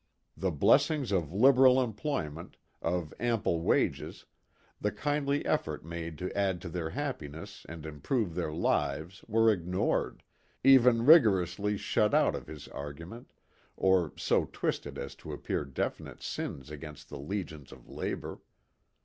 [0.35, 4.25] The blessings of liberal employment, of ample wages,
[4.79, 10.23] the kindly efforts made to add to their happiness and improve their lives were ignored,
[10.63, 13.31] even rigorously shut out of his argument,
[13.77, 18.39] or so twisted as to appear definite sins against the legions of labor.